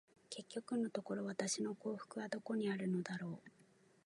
[0.31, 3.51] 結局のところ、私の幸福はどこにあるのだろう。